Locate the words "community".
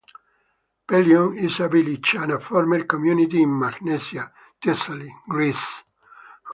2.85-3.43